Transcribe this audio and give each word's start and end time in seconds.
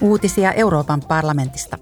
Uutisia 0.00 0.52
Euroopan 0.52 1.00
parlamentista. 1.08 1.78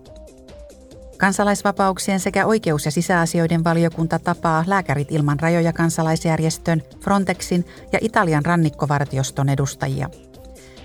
Kansalaisvapauksien 1.18 2.20
sekä 2.20 2.46
oikeus- 2.46 2.84
ja 2.84 2.90
sisäasioiden 2.90 3.64
valiokunta 3.64 4.18
tapaa 4.18 4.64
Lääkärit 4.66 5.12
ilman 5.12 5.40
rajoja 5.40 5.72
kansalaisjärjestön, 5.72 6.82
Frontexin 7.00 7.66
ja 7.92 7.98
Italian 8.02 8.44
rannikkovartioston 8.44 9.48
edustajia. 9.48 10.10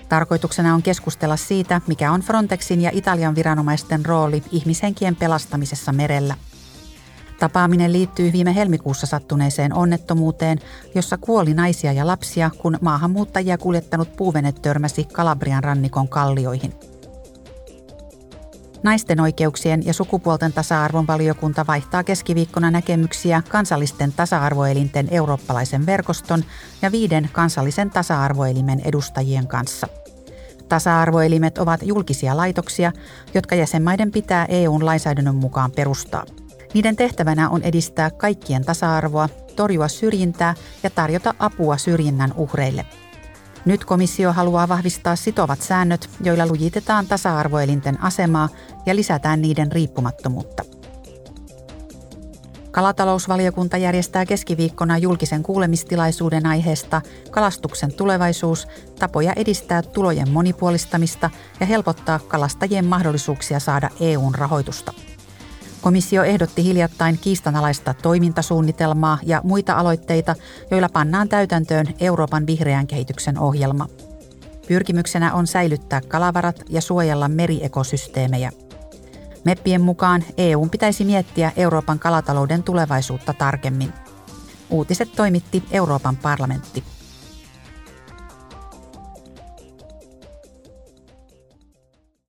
Tarkoituksena 0.08 0.74
on 0.74 0.82
keskustella 0.82 1.36
siitä, 1.36 1.80
mikä 1.86 2.12
on 2.12 2.20
Frontexin 2.20 2.80
ja 2.80 2.90
Italian 2.92 3.34
viranomaisten 3.34 4.06
rooli 4.06 4.42
ihmishenkien 4.50 5.16
pelastamisessa 5.16 5.92
merellä. 5.92 6.34
Tapaaminen 7.40 7.92
liittyy 7.92 8.32
viime 8.32 8.54
helmikuussa 8.54 9.06
sattuneeseen 9.06 9.74
onnettomuuteen, 9.74 10.58
jossa 10.94 11.16
kuoli 11.16 11.54
naisia 11.54 11.92
ja 11.92 12.06
lapsia, 12.06 12.50
kun 12.58 12.78
maahanmuuttajia 12.80 13.58
kuljettanut 13.58 14.16
puuvene 14.16 14.52
törmäsi 14.52 15.04
Kalabrian 15.04 15.64
rannikon 15.64 16.08
kallioihin– 16.08 16.74
Naisten 18.82 19.20
oikeuksien 19.20 19.86
ja 19.86 19.94
sukupuolten 19.94 20.52
tasa-arvon 20.52 21.06
valiokunta 21.06 21.64
vaihtaa 21.66 22.04
keskiviikkona 22.04 22.70
näkemyksiä 22.70 23.42
kansallisten 23.48 24.12
tasa-arvoelinten 24.12 25.08
eurooppalaisen 25.10 25.86
verkoston 25.86 26.44
ja 26.82 26.92
viiden 26.92 27.28
kansallisen 27.32 27.90
tasa-arvoelimen 27.90 28.80
edustajien 28.84 29.46
kanssa. 29.46 29.86
Tasa-arvoelimet 30.68 31.58
ovat 31.58 31.80
julkisia 31.82 32.36
laitoksia, 32.36 32.92
jotka 33.34 33.54
jäsenmaiden 33.54 34.10
pitää 34.10 34.46
EUn 34.48 34.86
lainsäädännön 34.86 35.34
mukaan 35.34 35.70
perustaa. 35.70 36.24
Niiden 36.74 36.96
tehtävänä 36.96 37.48
on 37.48 37.62
edistää 37.62 38.10
kaikkien 38.10 38.64
tasa-arvoa, 38.64 39.28
torjua 39.56 39.88
syrjintää 39.88 40.54
ja 40.82 40.90
tarjota 40.90 41.34
apua 41.38 41.76
syrjinnän 41.76 42.32
uhreille– 42.36 42.86
nyt 43.64 43.84
komissio 43.84 44.32
haluaa 44.32 44.68
vahvistaa 44.68 45.16
sitovat 45.16 45.62
säännöt, 45.62 46.10
joilla 46.24 46.46
lujitetaan 46.46 47.06
tasa-arvoelinten 47.06 48.02
asemaa 48.02 48.48
ja 48.86 48.96
lisätään 48.96 49.42
niiden 49.42 49.72
riippumattomuutta. 49.72 50.64
Kalatalousvaliokunta 52.70 53.76
järjestää 53.76 54.26
keskiviikkona 54.26 54.98
julkisen 54.98 55.42
kuulemistilaisuuden 55.42 56.46
aiheesta 56.46 57.02
kalastuksen 57.30 57.92
tulevaisuus, 57.94 58.68
tapoja 58.98 59.32
edistää 59.36 59.82
tulojen 59.82 60.30
monipuolistamista 60.30 61.30
ja 61.60 61.66
helpottaa 61.66 62.18
kalastajien 62.18 62.86
mahdollisuuksia 62.86 63.60
saada 63.60 63.90
EUn 64.00 64.34
rahoitusta. 64.34 64.92
Komissio 65.80 66.24
ehdotti 66.24 66.64
hiljattain 66.64 67.18
kiistanalaista 67.18 67.94
toimintasuunnitelmaa 67.94 69.18
ja 69.22 69.40
muita 69.44 69.74
aloitteita, 69.74 70.34
joilla 70.70 70.88
pannaan 70.88 71.28
täytäntöön 71.28 71.86
Euroopan 72.00 72.46
vihreän 72.46 72.86
kehityksen 72.86 73.38
ohjelma. 73.38 73.86
Pyrkimyksenä 74.68 75.34
on 75.34 75.46
säilyttää 75.46 76.00
kalavarat 76.00 76.62
ja 76.68 76.80
suojella 76.80 77.28
meriekosysteemejä. 77.28 78.52
Meppien 79.44 79.80
mukaan 79.80 80.24
EU 80.36 80.66
pitäisi 80.66 81.04
miettiä 81.04 81.52
Euroopan 81.56 81.98
kalatalouden 81.98 82.62
tulevaisuutta 82.62 83.34
tarkemmin. 83.34 83.92
Uutiset 84.70 85.12
toimitti 85.16 85.62
Euroopan 85.70 86.16
parlamentti. 86.16 86.84